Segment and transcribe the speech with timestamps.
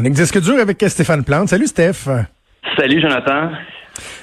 [0.00, 1.50] Chronique Disque dur avec Stéphane Plante.
[1.50, 2.08] Salut Steph.
[2.74, 3.50] Salut Jonathan.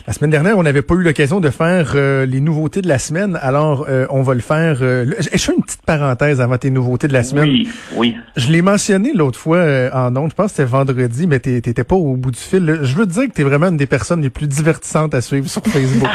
[0.08, 2.98] La semaine dernière, on n'avait pas eu l'occasion de faire euh, les nouveautés de la
[2.98, 4.80] semaine, alors euh, on va le faire.
[4.82, 7.48] Euh, je fais une petite parenthèse avant tes nouveautés de la semaine.
[7.48, 8.16] Oui, oui.
[8.36, 11.84] Je l'ai mentionné l'autre fois euh, en ondes, je pense que c'était vendredi, mais t'étais
[11.84, 12.80] pas au bout du fil.
[12.82, 15.48] Je veux te dire que t'es vraiment une des personnes les plus divertissantes à suivre
[15.48, 16.10] sur Facebook.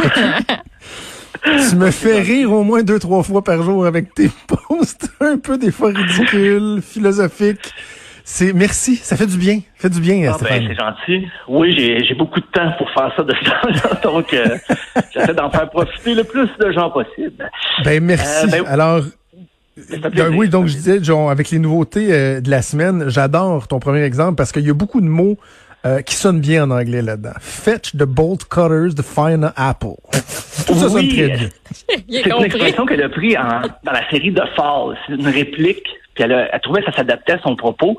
[1.71, 5.39] tu me fais rire au moins deux, trois fois par jour avec tes posts un
[5.39, 7.73] peu des fois ridicules, philosophiques.
[8.35, 10.33] C'est merci, ça fait du bien, ça fait du bien.
[10.33, 11.29] Ah ben, c'est gentil.
[11.49, 14.57] Oui, j'ai beaucoup de temps pour faire ça de ce temps-là, donc euh,
[15.13, 17.51] j'essaie d'en faire profiter le plus de gens possible.
[17.85, 18.47] Ben merci.
[18.47, 19.03] Euh, ben, Alors.
[20.15, 23.79] Ben oui, donc je disais, genre, avec les nouveautés euh, de la semaine, j'adore ton
[23.81, 25.37] premier exemple parce qu'il y a beaucoup de mots
[26.07, 27.35] qui sonnent bien en anglais là-dedans.
[27.41, 29.97] Fetch the bolt cutters, the fine apple.
[30.67, 31.49] Tout ça sonne très bien.
[32.09, 34.97] C'est une expression qu'elle a pris dans la série The Fall.
[35.07, 37.99] C'est une réplique puis elle, a, trouvé que ça s'adaptait à son propos.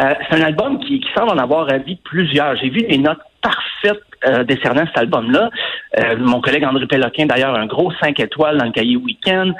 [0.00, 2.56] Euh, c'est un album qui, qui, semble en avoir avis plusieurs.
[2.56, 5.50] J'ai vu des notes parfaites euh, décernant cet album-là.
[5.98, 9.54] Euh, mon collègue André Péloquin, d'ailleurs, un gros 5 étoiles dans le cahier Weekend.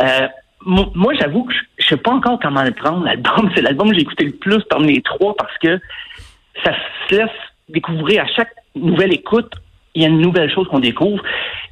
[0.00, 0.28] Euh,
[0.64, 3.50] moi, j'avoue que je, sais pas encore comment le prendre, l'album.
[3.54, 5.80] C'est l'album que j'ai écouté le plus parmi les trois parce que
[6.64, 6.72] ça
[7.08, 7.30] se laisse
[7.68, 9.52] découvrir à chaque nouvelle écoute
[9.94, 11.22] il y a une nouvelle chose qu'on découvre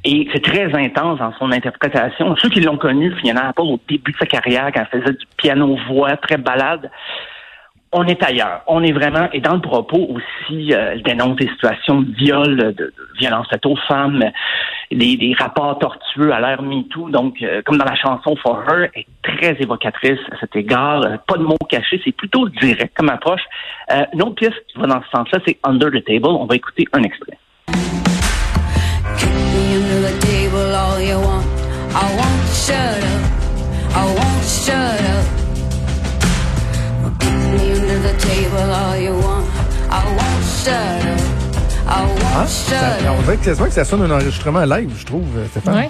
[0.05, 2.35] et c'est très intense dans son interprétation.
[2.37, 5.25] Ceux qui l'ont connu, Fiona Apple, au début de sa carrière, quand elle faisait du
[5.37, 6.89] piano-voix, très balade,
[7.93, 8.61] on est ailleurs.
[8.67, 12.73] On est vraiment, et dans le propos aussi, euh, elle dénonce des situations de viol,
[12.73, 14.23] de, violence faite aux femmes,
[14.91, 17.09] des, rapports tortueux à l'ère MeToo.
[17.09, 21.05] Donc, euh, comme dans la chanson For Her, est très évocatrice à cet égard.
[21.05, 23.43] Euh, pas de mots cachés, c'est plutôt direct comme approche.
[23.91, 26.27] Euh, une autre pièce qui va dans ce sens-là, c'est Under the Table.
[26.27, 27.37] On va écouter un extrait.
[43.09, 45.89] On dirait que, que ça sonne un enregistrement live, je trouve, euh, Stéphane.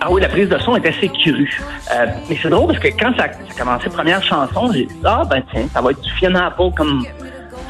[0.00, 1.60] Ah oui, la prise de son est assez crue.
[1.90, 5.22] Euh, mais c'est drôle parce que quand ça, a commencé première chanson, j'ai dit Ah
[5.28, 7.04] ben tiens, ça va être du Fiona Apple comme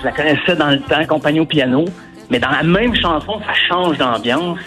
[0.01, 1.87] je la connaissais dans le temps, compagnie au piano.
[2.29, 4.59] Mais dans la même chanson, ça change d'ambiance.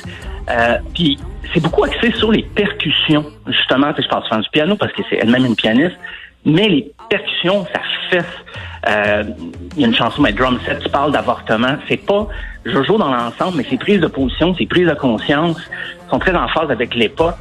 [0.49, 1.19] Euh, puis
[1.53, 3.91] c'est beaucoup axé sur les percussions, justement.
[3.97, 5.97] Je parle souvent du piano parce que c'est elle-même une pianiste.
[6.45, 8.25] Mais les percussions, ça fesse.
[8.87, 9.23] Euh,
[9.75, 11.75] il y a une chanson, mais Drum Set, tu parles d'avortement.
[11.87, 12.27] C'est pas
[12.65, 15.57] Jojo dans l'ensemble, mais ses prises de position, ses prises de conscience
[16.09, 17.35] sont très en phase avec l'époque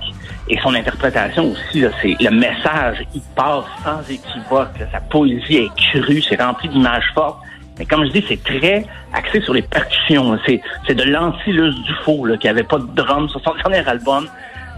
[0.48, 1.84] et son interprétation aussi.
[2.02, 4.78] C'est le message, il passe sans équivoque.
[4.90, 7.38] sa poésie est crue, c'est rempli d'images fortes.
[7.78, 10.38] Mais comme je dis, c'est très axé sur les percussions.
[10.46, 13.88] C'est, c'est de l'anti-Luce du faux, là, qui avait pas de drum sur son dernier
[13.88, 14.28] album.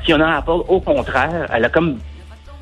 [0.05, 1.99] Fiona Apple, au contraire, elle a comme,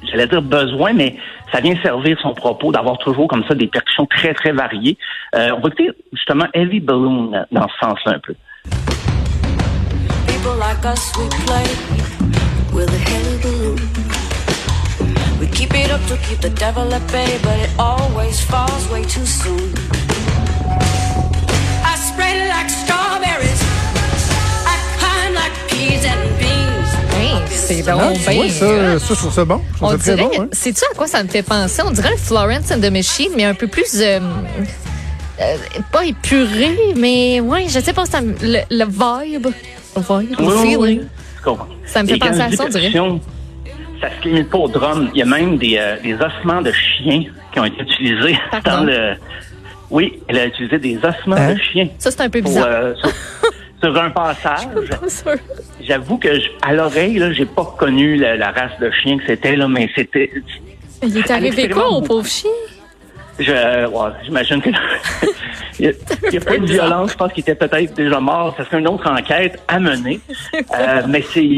[0.02, 1.16] j'allais dire besoin, mais
[1.52, 4.96] ça vient servir son propos d'avoir toujours comme ça des percussions très, très variées.
[5.34, 8.34] Euh, on va écouter justement Heavy Balloon dans ce sens-là un peu.
[10.26, 12.08] People like us, we play
[12.72, 13.76] with balloon.
[15.40, 19.04] We keep it up to keep the devil at bay, but it always falls way
[19.04, 19.87] too soon.
[27.68, 27.98] C'est bon.
[27.98, 29.60] Ben, ça, ça, je trouve ça bon.
[29.82, 30.48] on dirait, bon, hein.
[30.52, 31.82] C'est-tu à quoi ça me fait penser?
[31.84, 34.00] On dirait le Florence and the Machine, mais un peu plus...
[34.00, 34.20] Euh,
[35.40, 35.56] euh,
[35.92, 39.48] pas épuré, mais ouais, je sais pas, ça, le, le vibe,
[39.96, 41.00] le vibe, le feeling.
[41.84, 42.90] Ça me fait penser à ça, on dirait.
[44.00, 45.10] Ça se limite pas au drum.
[45.12, 48.84] Il y a même des, euh, des ossements de chiens qui ont été utilisés dans
[48.84, 49.14] le...
[49.90, 51.54] Oui, elle a utilisé des ossements hein?
[51.54, 51.88] de chiens.
[51.98, 52.94] Ça, c'est un peu bizarre.
[53.02, 53.10] Pour,
[53.82, 54.68] sur un passage.
[55.80, 56.28] J'avoue que
[56.62, 60.30] à l'oreille, là, j'ai pas connu la, race de chien que c'était, là, mais c'était.
[61.02, 62.50] Il est arrivé quoi au pauvre chien?
[63.38, 63.52] Je,
[63.86, 64.70] ouais, j'imagine que
[65.78, 65.94] il
[66.30, 67.12] n'y a, pas de violence.
[67.12, 68.54] Je pense qu'il était peut-être déjà mort.
[68.56, 70.20] Ça serait une autre enquête à mener.
[70.54, 71.48] Euh, mais c'est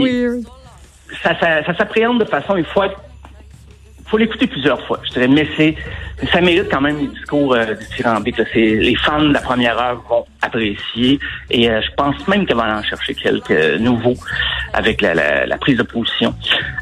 [1.22, 2.56] ça, ça, ça s'appréhende de façon.
[2.56, 3.00] Il faut être
[4.10, 5.76] faut l'écouter plusieurs fois, je dirais, mais c'est
[6.32, 8.38] ça mérite quand même les discours euh, dithyrambiques.
[8.54, 11.18] Les fans de la première heure vont apprécier
[11.50, 14.16] et euh, je pense même qu'elle va en chercher quelques nouveaux
[14.72, 16.34] avec la, la, prise de position.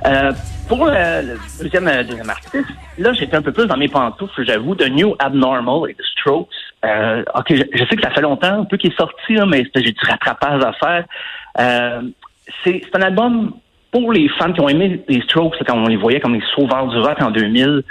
[0.06, 0.32] Euh,
[0.69, 2.69] pour le, deuxième, euh, deuxième artiste,
[2.99, 6.49] là, j'étais un peu plus dans mes pantoufles, j'avoue, de New Abnormal et The Strokes.
[6.85, 9.64] Euh, ok, je, sais que ça fait longtemps un peu qu'il est sorti, là, mais
[9.75, 11.05] j'ai du rattrapage à faire.
[11.58, 12.02] Euh,
[12.62, 13.55] c'est un album
[13.90, 16.87] pour les fans qui ont aimé les Strokes quand on les voyait comme les sauveurs
[16.88, 17.82] du rock en 2000,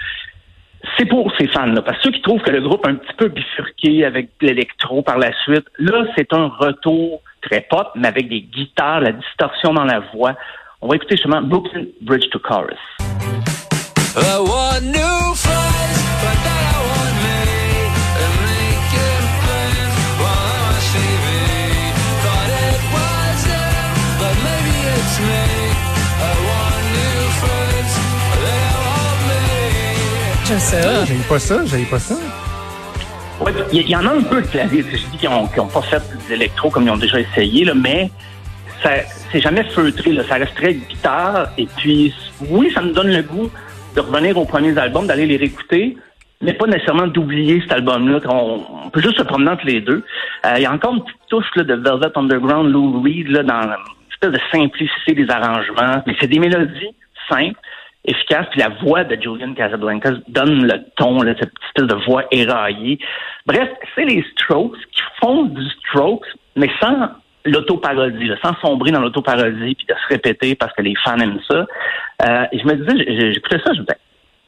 [0.98, 1.82] c'est pour ces fans-là.
[1.82, 5.02] Parce que ceux qui trouvent que le groupe a un petit peu bifurqué avec l'électro
[5.02, 9.74] par la suite, là, c'est un retour très pop, mais avec des guitares, la distorsion
[9.74, 10.36] dans la voix.
[10.82, 12.78] On va écouter justement Brooklyn Bridge to Chorus.
[30.48, 30.78] J'aime ça.
[31.28, 32.16] Pas ça, j'aime pas ça.
[33.42, 34.82] Ouais, il y, en a un peu de clavier.
[34.82, 38.10] Je dis qu'ils n'ont pas fait d'électro comme ils ont déjà essayé, là, mais
[38.82, 38.92] ça
[39.30, 40.14] c'est jamais feutré.
[40.14, 40.24] Là.
[40.24, 41.50] Ça reste très guitare.
[41.58, 42.14] Et puis,
[42.50, 43.52] oui, ça me donne le goût
[43.94, 45.98] de revenir aux premiers albums, d'aller les réécouter,
[46.42, 48.22] mais pas nécessairement d'oublier cet album-là.
[48.30, 50.06] On, peut juste se promener entre les deux.
[50.46, 53.44] Euh, il y a encore une petite touche là, de Velvet Underground, Lou Reed, là,
[53.44, 53.76] dans
[54.14, 56.04] espèce de simplicité des arrangements.
[56.08, 56.96] Mais c'est des mélodies
[57.28, 57.60] simples
[58.08, 58.48] efficace.
[58.52, 63.00] Puis la voix de Julian Casablancas donne le ton, là, cette petite de voix éraillée.
[63.46, 67.10] Bref, c'est les Strokes qui font du Strokes, mais sans
[67.46, 71.66] l'autoparodie, sans sombrer dans l'autoparodie puis de se répéter parce que les fans aiment ça.
[72.26, 74.00] Euh, et je me disais, j'écoutais ça, je me disais,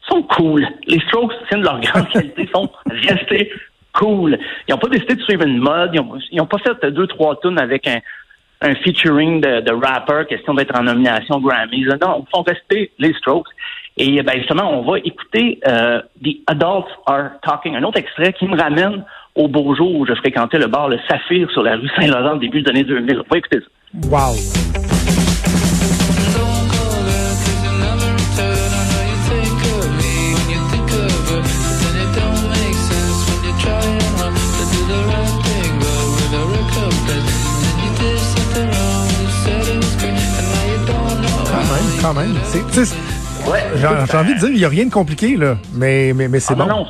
[0.03, 0.67] ils sont cool.
[0.87, 3.51] Les Strokes, c'est une de leurs grandes qualités, sont restés
[3.93, 4.37] cool.
[4.67, 5.91] Ils n'ont pas décidé de suivre une mode,
[6.31, 7.99] ils n'ont pas fait deux, trois tunes avec un,
[8.61, 11.85] un featuring de, de rapper, question d'être en nomination Grammy.
[12.01, 13.47] Non, ils font rester les Strokes.
[13.97, 18.47] Et ben justement, on va écouter euh, The Adults Are Talking, un autre extrait qui
[18.47, 19.03] me ramène
[19.35, 22.39] au beau jour où je fréquentais le bar Le Saphir sur la rue Saint-Laurent au
[22.39, 23.19] début des années 2000.
[23.19, 24.09] On va écouter ça.
[24.09, 24.68] Wow!
[42.01, 42.35] Quand même.
[43.75, 45.57] J'ai envie de dire, il n'y a rien de compliqué, là.
[45.73, 46.67] Mais, mais, mais c'est ah, bon.
[46.67, 46.87] Non,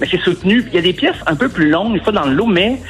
[0.00, 0.64] mais c'est soutenu.
[0.68, 2.80] Il y a des pièces un peu plus longues, des fois dans l'eau, mais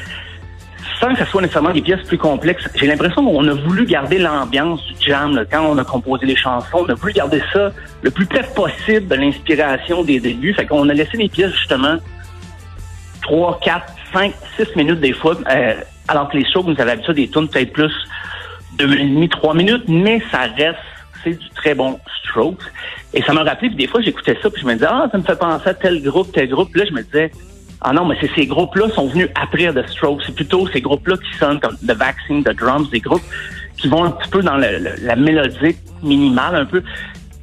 [1.00, 2.68] sans que ce soit nécessairement des pièces plus complexes.
[2.74, 6.84] J'ai l'impression qu'on a voulu garder l'ambiance du jam quand on a composé les chansons.
[6.86, 10.54] On a voulu garder ça le plus près possible de l'inspiration des débuts.
[10.54, 11.96] Fait qu'on a laissé les pièces, justement,
[13.22, 15.74] 3, 4, 5, 6 minutes des fois, euh,
[16.08, 17.92] alors que les shows, nous avaient habitué des tunes peut-être plus
[18.78, 20.78] deux minutes et demie, trois minutes, mais ça reste
[21.24, 22.62] c'est du très bon Strokes.
[23.14, 25.18] Et ça m'a rappelé, puis des fois, j'écoutais ça, puis je me disais, ah, ça
[25.18, 26.70] me fait penser à tel groupe, tel groupe.
[26.70, 27.30] Puis là, je me disais,
[27.80, 30.22] ah non, mais c'est ces groupes-là sont venus après The Strokes.
[30.26, 33.22] C'est plutôt ces groupes-là qui sonnent comme The Vaccine, The Drums, des groupes
[33.76, 36.82] qui vont un petit peu dans la mélodique minimale, un peu.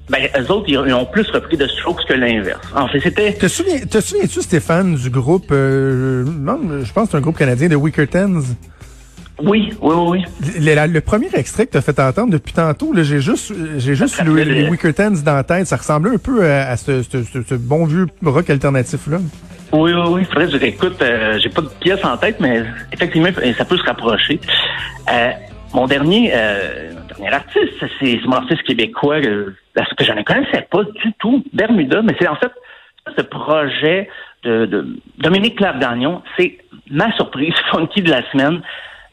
[0.09, 2.65] Ben, eux autres, ils ont plus repris The Strokes que l'inverse.
[2.75, 3.33] En fait, c'était...
[3.33, 7.75] Te souviens-tu, Stéphane, du groupe, euh, non, je pense que c'est un groupe canadien, The
[7.75, 8.55] Wicker Tens?
[9.43, 10.23] Oui, oui, oui.
[10.59, 14.33] Le, premier extrait que tu as fait entendre depuis tantôt, j'ai juste, j'ai juste le,
[14.35, 15.67] les Wickertons dans la tête.
[15.67, 19.19] Ça ressemblait un peu à, ce, bon vieux rock alternatif-là.
[19.71, 20.23] Oui, oui, oui.
[20.25, 21.01] Faudrait que je réécoute.
[21.01, 24.39] Euh, j'ai pas de pièce en tête, mais effectivement, ça peut se rapprocher.
[25.11, 25.31] Euh,
[25.73, 31.13] mon dernier, euh, dernier artiste, c'est mon artiste québécois que je ne connaissais pas du
[31.19, 32.51] tout, Bermuda, mais c'est en fait
[33.15, 34.09] ce projet
[34.43, 36.21] de, de Dominique Claire-Gagnon.
[36.37, 36.57] C'est
[36.89, 38.61] ma surprise funky de la semaine.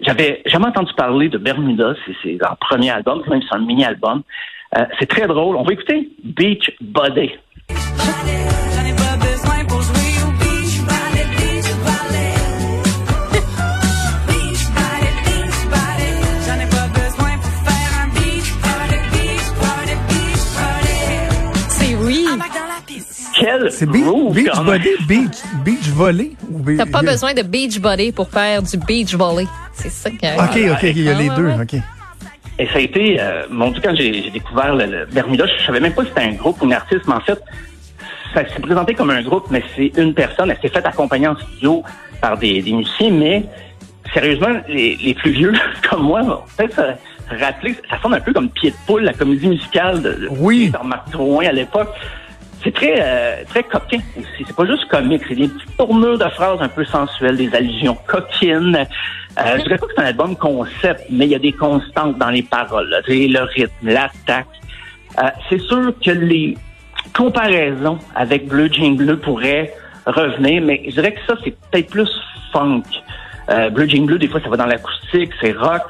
[0.01, 4.23] J'avais jamais entendu parler de Bermuda, c'est leur premier album, même c'est un mini-album.
[4.77, 5.57] Euh, c'est très drôle.
[5.57, 7.33] On va écouter Beach Body.
[23.79, 24.05] C'est beach,
[24.65, 26.31] body, beach, beach volley?
[26.79, 29.47] T'as pas besoin de beach body pour faire du beach volley.
[29.75, 31.75] C'est ça qui OK, OK, il y a les deux, OK.
[32.59, 36.05] Et ça a été, euh, bon, quand j'ai découvert le, Bermuda, je savais même pas
[36.05, 37.39] si c'était un groupe ou un artiste, mais en fait,
[38.33, 40.51] ça s'est présenté comme un groupe, mais c'est une personne.
[40.51, 41.83] Elle s'est faite accompagner en studio
[42.23, 43.45] par des, des musiciens, mais
[44.15, 45.53] sérieusement, les, les plus vieux
[45.91, 46.81] comme moi, peut-être
[47.31, 50.71] se rappeler, ça sonne un peu comme Pied de poule, la comédie musicale de, oui.
[50.71, 51.91] de Marc Drouin à l'époque
[52.63, 54.45] c'est très euh, très coquin aussi.
[54.47, 57.97] C'est pas juste comique, c'est des petites tournures de phrases un peu sensuelles, des allusions
[58.07, 58.77] coquines.
[59.39, 62.19] Euh, je dirais pas que c'est un album concept, mais il y a des constantes
[62.19, 63.01] dans les paroles, là.
[63.07, 64.47] le rythme, l'attaque.
[65.19, 66.57] Euh, c'est sûr que les
[67.15, 69.73] comparaisons avec Bleu Jean Bleu pourraient
[70.07, 72.11] revenir, mais je dirais que ça, c'est peut-être plus
[72.53, 72.83] funk.
[73.49, 75.83] Euh, Bleu Jean Bleu, des fois, ça va dans l'acoustique, c'est rock.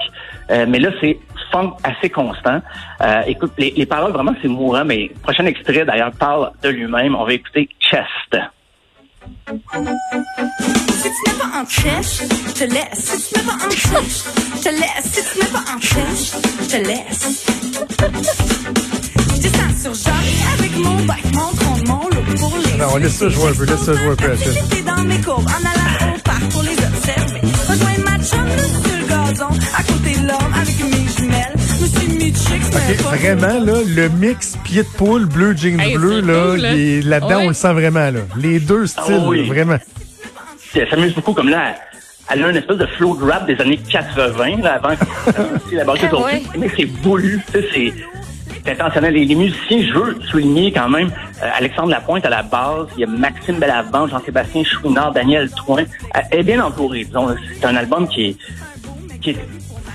[0.50, 1.18] Euh, mais là, c'est
[1.50, 2.61] funk assez constant.
[3.00, 6.69] Euh, écoute, les, les, paroles, vraiment, c'est mourant, mais le prochain extrait, d'ailleurs, parle de
[6.69, 7.15] lui-même.
[7.15, 8.37] On va écouter Chest.
[9.47, 9.53] Si
[11.03, 12.99] tu n'es pas en chest, je te laisse.
[12.99, 15.05] Si tu n'es pas en chest, je te laisse.
[15.05, 17.47] Si tu n'es pas en chest, je te laisse.
[19.35, 22.76] Je descends sur Johnny avec mon bac, mon tronc, mon look pour les.
[22.76, 24.37] Non, laisse ça jouer un peu, laisse ça jouer un peu.
[24.37, 27.41] J'étais dans mes courbes en allant au parc pour les observer.
[27.69, 28.47] Rejoindre ma chum,
[29.76, 30.96] à côté de l'homme avec suis
[32.76, 37.73] vraiment, là, le mix pied de poule, bleu, jeans bleu, là, là-dedans, on le sent
[37.73, 38.21] vraiment, là.
[38.37, 39.78] Les deux styles, ah vraiment.
[40.73, 41.75] Ça s'amuse beaucoup, comme là,
[42.30, 45.85] elle a une espèce de flow de rap des années 80, là, avant que la
[45.85, 46.42] ouais.
[46.59, 47.92] mais c'est voulu, c'est
[48.68, 49.14] intentionnel.
[49.14, 51.11] Les, les, musiciens, je veux souligner quand même
[51.42, 55.85] euh, Alexandre Lapointe à la base, il y a Maxime Bellavant, Jean-Sébastien Chouinard, Daniel Toin.
[56.30, 57.06] Elle est bien entourée.
[57.61, 58.37] C'est un album qui est,
[59.21, 59.37] qui est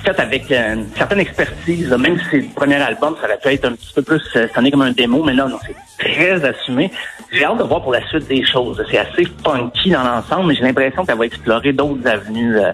[0.02, 1.90] fait avec euh, une certaine expertise.
[1.92, 4.48] Même si c'est le premier album, ça aurait pu être un petit peu plus euh,
[4.54, 6.92] sonné comme un démo, mais là, non, c'est très assumé.
[7.32, 8.84] J'ai hâte de voir pour la suite des choses.
[8.90, 12.58] C'est assez funky dans l'ensemble, mais j'ai l'impression qu'elle va explorer d'autres avenues.
[12.58, 12.72] Euh,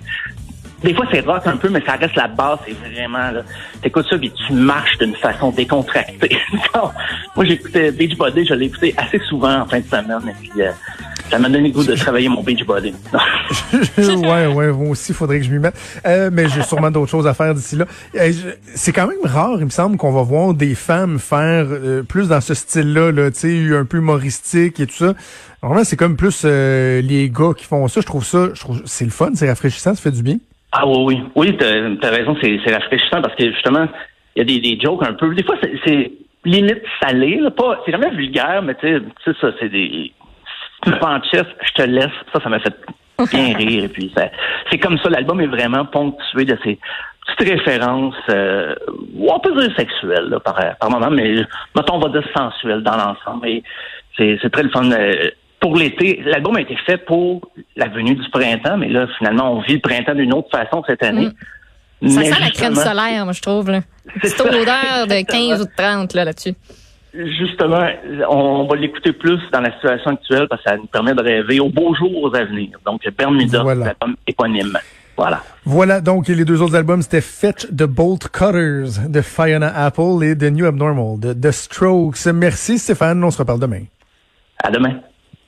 [0.84, 2.60] des fois, c'est rock un peu, mais ça reste la base.
[2.66, 3.42] C'est vraiment, là,
[3.82, 6.38] t'écoutes ça, puis tu marches d'une façon décontractée.
[7.36, 10.64] moi, j'écoutais Beach Body, je l'ai écouté assez souvent en fin de semaine, et puis
[11.30, 12.94] ça m'a donné le goût de travailler mon beach body.
[13.98, 15.76] ouais, ouais, moi aussi, il faudrait que je m'y mette.
[16.06, 17.86] Euh, mais j'ai sûrement d'autres choses à faire d'ici là.
[18.16, 18.32] Euh,
[18.76, 22.30] c'est quand même rare, il me semble, qu'on va voir des femmes faire euh, plus
[22.30, 25.14] dans ce style-là, là, tu sais, un peu humoristique et tout ça.
[25.62, 28.02] Normalement, c'est comme plus les gars qui font ça.
[28.02, 30.38] Je trouve ça, je trouve c'est le fun, c'est rafraîchissant, ça fait du bien.
[30.72, 31.24] Ah oui, oui.
[31.36, 33.88] Oui, t'as as raison, c'est rafraîchissant parce que justement,
[34.36, 35.34] il y a des, des jokes un peu.
[35.34, 35.56] Des fois,
[35.86, 36.12] c'est
[36.46, 37.82] limite salé, là, pas.
[37.86, 38.88] C'est jamais vulgaire, mais tu
[39.26, 40.12] sais, ça, c'est des
[40.84, 42.12] tu me je te laisse.
[42.34, 42.76] Ça, ça m'a fait
[43.32, 43.84] bien rire.
[43.86, 44.14] Et puis,
[44.72, 45.10] c'est comme ça.
[45.10, 46.80] L'album est vraiment ponctué de ces
[47.26, 48.74] petites références, euh,
[49.20, 51.36] on peut dire sexuelles, là, par, par moment, mais
[51.76, 53.48] mettons, on va dire sensuelles dans l'ensemble.
[53.48, 53.64] Et
[54.18, 54.90] c'est, c'est très le fun.
[54.92, 55.30] Euh,
[55.60, 57.42] pour l'été, l'album a été fait pour
[57.76, 61.04] la venue du printemps, mais là, finalement, on vit le printemps d'une autre façon cette
[61.04, 61.30] année.
[62.02, 62.10] Mm.
[62.10, 63.72] Ça sent la crème solaire, moi, je trouve.
[63.72, 63.82] Là.
[64.22, 66.54] C'est l'odeur de 15 ou de 30 là, là-dessus
[67.40, 67.88] justement,
[68.30, 71.60] on va l'écouter plus dans la situation actuelle parce que ça nous permet de rêver
[71.60, 72.78] aux beaux jours à venir.
[72.86, 73.86] Donc, Bermuda, voilà.
[73.86, 74.78] l'album éponyme.
[75.18, 75.42] Voilà.
[75.66, 80.38] Voilà, donc les deux autres albums, c'était Fetch the Bolt Cutters de Fiona Apple et
[80.38, 82.28] The New Abnormal de The Strokes.
[82.28, 83.84] Merci Stéphane, on se reparle demain.
[84.64, 85.00] À demain.